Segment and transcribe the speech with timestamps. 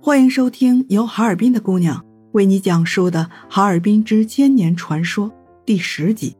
[0.00, 5.28] 欢迎收听由哈尔滨的姑娘为你讲述的《哈尔滨之千年传说》
[5.64, 6.36] 第十集。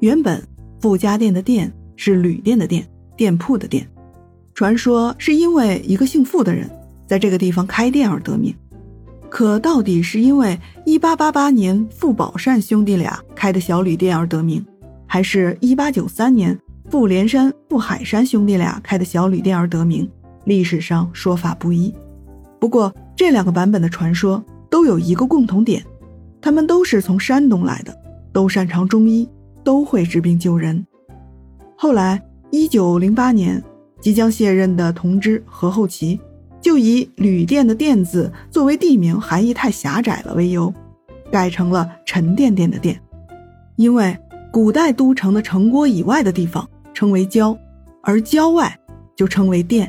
[0.00, 0.42] 原本
[0.80, 2.86] 傅家店的店是旅店的店，
[3.16, 3.88] 店铺的店。
[4.54, 6.68] 传说是因为一个姓傅的人
[7.06, 8.54] 在这个地方开店而得名。
[9.30, 14.64] 可到底是因为1888年傅宝善兄弟俩开的小旅店而得名，
[15.06, 16.58] 还是一八九三年
[16.90, 20.10] 傅连山、傅海山兄弟俩开的小旅店而得名？
[20.50, 21.94] 历史上说法不一，
[22.58, 25.80] 不过这两个版本的传说都有一个共同点，
[26.40, 27.96] 他们都是从山东来的，
[28.32, 29.28] 都擅长中医，
[29.62, 30.84] 都会治病救人。
[31.76, 33.62] 后来，一九零八年，
[34.00, 36.18] 即将卸任的同知何厚奇，
[36.60, 40.74] 就以旅店的“店”字作为地名含义太狭窄了为由，
[41.30, 43.00] 改成了沉甸甸的“甸”，
[43.78, 44.18] 因为
[44.52, 47.56] 古代都城的城郭以外的地方称为郊，
[48.02, 48.76] 而郊外
[49.14, 49.88] 就称为店。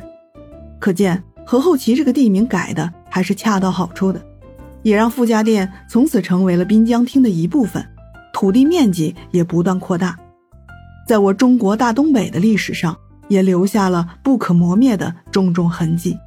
[0.82, 4.20] 可见何厚奇这个地名改的还是恰到好处的，
[4.82, 7.86] 也让傅家店从此成为了滨江厅的一部分，
[8.34, 10.18] 土地面积也不断扩大，
[11.08, 16.18] 在我中国大东北的历史上也留下了不可磨灭的种种痕迹。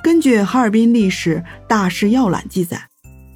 [0.00, 2.80] 根据哈尔滨历史大事要览记载，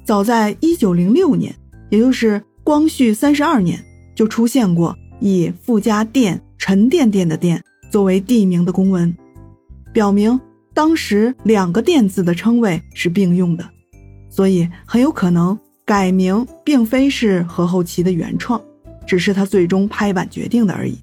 [0.05, 1.53] 早在一九零六年，
[1.89, 3.83] 也就是光绪三十二年，
[4.15, 7.61] 就出现过以傅家店沉甸甸的店。
[7.93, 9.15] 作为地名的公文，
[9.91, 10.41] 表明
[10.73, 13.63] 当时两个“店”字的称谓是并用的，
[14.31, 15.55] 所以很有可能
[15.85, 18.59] 改名并非是何厚奇的原创，
[19.05, 20.97] 只是他最终拍板决定的而已。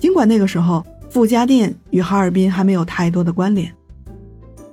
[0.00, 3.72] 尽管那个时候傅家店与哈尔滨还没有太多的关联，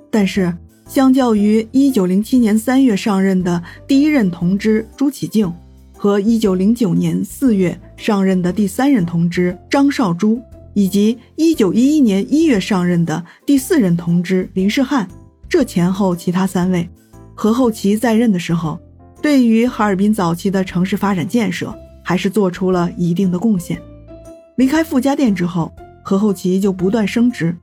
[0.09, 0.51] 但是
[0.87, 5.53] 相较于1907年3月上任的第一任同知朱启敬
[5.95, 10.41] 和1909年4月上任的第三任同知张少珠。
[10.73, 15.07] 以及一九一一年一月上任的第四任同知林世汉，
[15.47, 16.89] 这前后其他三位，
[17.35, 18.79] 何厚奇在任的时候，
[19.21, 21.73] 对于哈尔滨早期的城市发展建设
[22.03, 23.81] 还是做出了一定的贡献。
[24.55, 25.71] 离开傅家店之后，
[26.03, 27.55] 何厚奇就不断升职，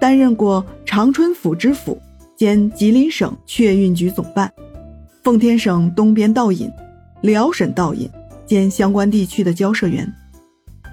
[0.00, 2.00] 担任过长春府知府
[2.36, 4.52] 兼吉林省确运局总办，
[5.22, 6.70] 奉天省东边道尹、
[7.22, 8.08] 辽沈道尹
[8.46, 10.12] 兼相关地区的交涉员。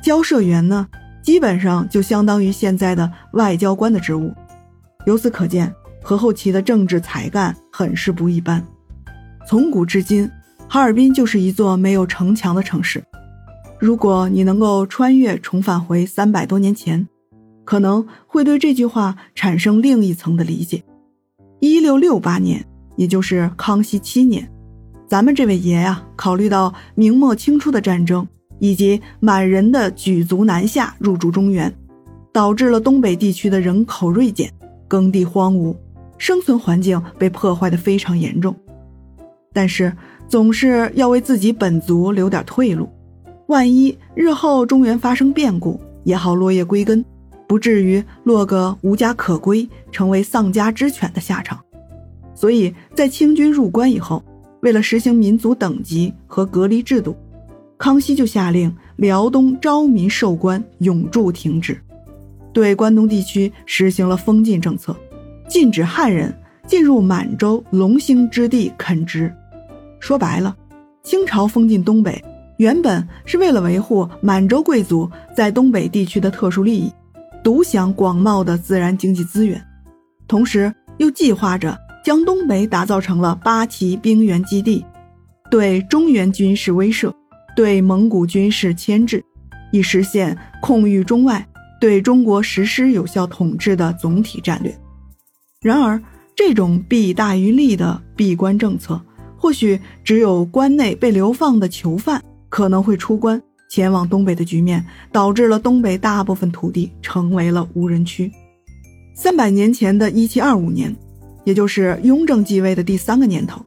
[0.04, 0.88] 交涉员呢？
[1.26, 4.32] 基本上就相当于现在的外交官的职务，
[5.08, 8.64] 由此可见，何厚奇的政治才干很是不一般。
[9.48, 10.30] 从古至今，
[10.70, 13.04] 哈尔滨就是一座没有城墙的城市。
[13.80, 17.08] 如果你能够穿越重返回三百多年前，
[17.64, 20.84] 可能会对这句话产生另一层的理解。
[21.60, 22.64] 一六六八年，
[22.98, 24.48] 也就是康熙七年，
[25.08, 28.28] 咱们这位爷呀，考虑到明末清初的战争。
[28.60, 31.74] 以及满人的举族南下入驻中原，
[32.32, 34.52] 导致了东北地区的人口锐减，
[34.88, 35.76] 耕地荒芜，
[36.18, 38.56] 生存环境被破坏的非常严重。
[39.54, 39.92] 但是
[40.28, 42.90] 总是要为自己本族留点退路，
[43.48, 47.04] 万一日后中原发生变故，也好落叶归根，
[47.48, 51.60] 不至于落个无家可归，成为丧家之犬的下场。
[52.34, 54.22] 所以在清军入关以后，
[54.62, 57.16] 为了实行民族等级和隔离制度。
[57.78, 61.80] 康熙就下令辽东招民授官永驻停止，
[62.54, 64.96] 对关东地区实行了封禁政策，
[65.50, 66.34] 禁止汉人
[66.66, 69.32] 进入满洲龙兴之地垦殖。
[70.00, 70.56] 说白了，
[71.04, 72.24] 清朝封禁东北，
[72.58, 76.92] 原本是为了维护满洲贵族在东北地区的特殊利益，
[77.44, 79.62] 独享广袤的自然经济资源，
[80.28, 84.86] 同时又计划着将东北打造成了八旗兵源基地，
[85.52, 87.12] 对中原军事威慑。
[87.56, 89.24] 对蒙古军事牵制，
[89.72, 91.48] 以实现控御中外、
[91.80, 94.76] 对中国实施有效统治的总体战略。
[95.62, 96.02] 然而，
[96.36, 99.02] 这种弊大于利的闭关政策，
[99.38, 108.32] 或许只有关内被流放的囚犯可能会出关前往东北的局面，导致了东北大部分土地成为了无人区。
[109.16, 110.94] 三百年前的一七二五年，
[111.46, 113.66] 也就是雍正继位的第三个年头，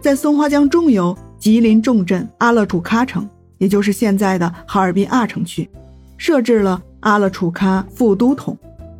[0.00, 1.16] 在松花江中游。
[1.38, 3.28] 吉林重镇阿勒楚喀城，
[3.58, 5.68] 也就是现在的哈尔滨阿城区，
[6.16, 8.56] 设置了阿勒楚喀副都统，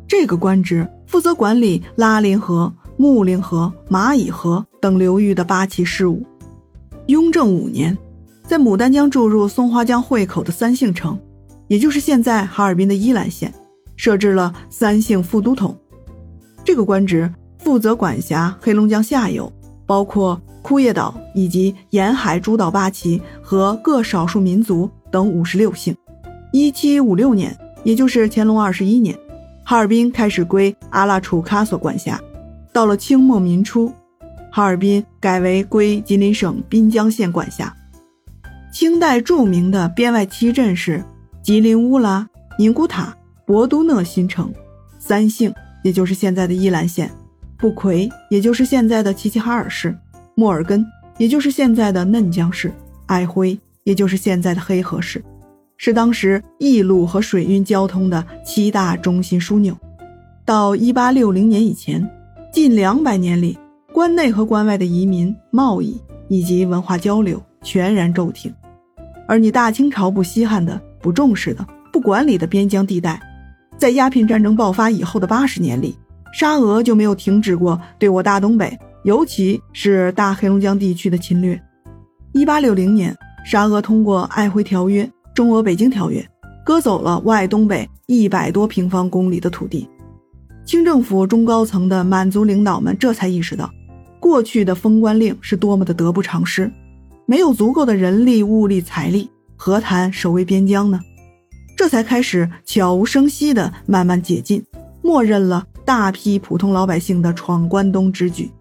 [0.07, 6.25] 这个官职负责管理拉林河、木林河、蚂蚁河等流域的八旗事务。
[7.07, 7.97] 雍正五年，
[8.45, 11.19] 在牡丹江注入松花江汇口的三姓城，
[11.67, 13.53] 也就是现在哈尔滨的依兰县，
[13.95, 15.77] 设置了三姓副都统，
[16.63, 19.51] 这个官职负责管辖黑龙江下游，
[19.87, 20.39] 包括。
[20.63, 25.95] 库页岛以及沿海诸岛八旗和各少数民族等五十六姓。
[26.51, 29.17] 一七五六年，也就是乾隆二十一年，
[29.63, 32.19] 哈尔滨开始归阿拉楚喀所管辖。
[32.73, 33.89] 到了清末民初，
[34.51, 37.73] 哈尔滨改为归吉林省滨江县管辖。
[38.73, 41.01] 清代著名的边外七镇是
[41.41, 42.27] 吉林乌拉、
[42.59, 44.51] 宁古塔、博都讷新城、
[44.99, 47.07] 三姓，也就是现在的依兰县；
[47.57, 49.91] 布奎，也就是现在的齐齐哈尔市；
[50.35, 50.85] 莫尔根，
[51.17, 52.69] 也就是现在的嫩江市；
[53.07, 55.23] 爱辉，也就是现在的黑河市。
[55.77, 59.75] 是当时陆路和水运交通的七大中心枢纽。
[60.45, 62.07] 到一八六零年以前，
[62.51, 63.57] 近两百年里，
[63.91, 65.99] 关内和关外的移民、贸易
[66.29, 68.53] 以及文化交流全然骤停。
[69.27, 73.21] 而你大清朝不稀罕的、不重视的、不管理的边疆地带，
[73.77, 75.95] 在鸦片战争爆发以后的八十年里，
[76.33, 81.59] 沙俄就没有停止过对我大东北，尤其是大黑龙江地区的侵略。
[82.33, 83.15] 一八六零年，
[83.45, 85.03] 沙俄通过《瑷珲条约》。
[85.33, 86.27] 中俄北京条约
[86.65, 89.87] 割走了外东北一百多平方公里的土地，
[90.65, 93.71] 清政府中高层的满族领导们这才意识到，
[94.19, 96.71] 过去的封关令是多么的得不偿失，
[97.27, 100.99] 没有足够的人力、物力、财力，何谈守卫边疆呢？
[101.77, 104.65] 这才开始悄无声息地慢慢解禁，
[105.03, 108.51] 默认了大批普通老百姓的闯关东之举。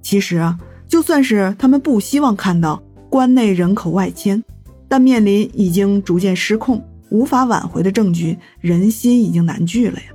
[0.00, 0.58] 其实啊，
[0.88, 4.42] 就算是他们不希望看到关内人口外迁。
[4.88, 10.06] 但面临已经逐渐失控、无法挽回的政局，人心已经难聚了呀。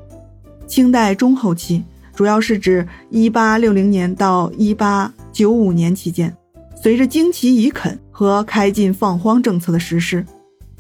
[0.66, 1.84] 清代中后期，
[2.16, 6.36] 主要是指1860年到1895年期间，
[6.82, 10.26] 随着经期已垦和开禁放荒政策的实施，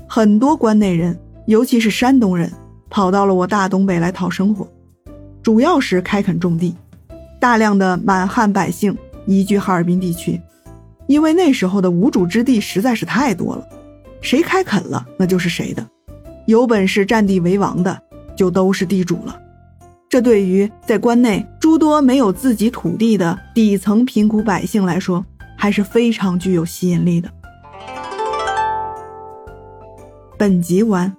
[0.07, 2.49] 很多关内人，尤其是山东人，
[2.89, 4.65] 跑到了我大东北来讨生活，
[5.41, 6.75] 主要是开垦种地。
[7.39, 10.41] 大量的满汉百姓移居哈尔滨地区，
[11.07, 13.67] 因为那时候的无主之地实在是太多了。
[14.21, 15.85] 谁开垦了，那就是谁的。
[16.45, 18.01] 有本事占地为王的，
[18.35, 19.39] 就都是地主了。
[20.09, 25.25] 这对于在关内诸多没有自己土地的底层贫苦百姓来说，
[25.55, 27.29] 还是非常具有吸引力的。
[30.37, 31.15] 本集完，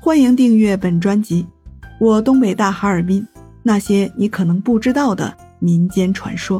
[0.00, 1.42] 欢迎订阅本专辑
[2.00, 3.26] 《我东北大哈尔滨
[3.68, 6.58] 那些你可能不知道的民间传说》。